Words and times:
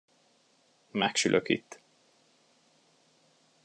Megsülök 0.91 1.49
itt. 1.49 1.79